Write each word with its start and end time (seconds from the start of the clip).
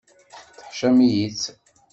Teḥcam-iyi-tt. 0.57 1.43